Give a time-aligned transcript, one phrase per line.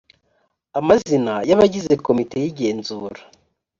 [0.79, 3.21] amazina y abagize komite y igenzura